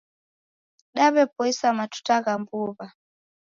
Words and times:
Daw'epoisa 0.95 1.67
matuta 1.77 2.15
gha 2.25 2.33
mbuw'a 2.41 2.85